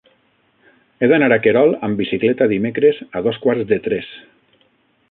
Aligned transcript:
He 1.05 1.09
d'anar 1.11 1.27
a 1.35 1.37
Querol 1.43 1.75
amb 1.89 2.01
bicicleta 2.03 2.49
dimecres 2.55 3.05
a 3.21 3.25
dos 3.29 3.43
quarts 3.47 3.71
de 3.75 3.81
tres. 3.91 4.11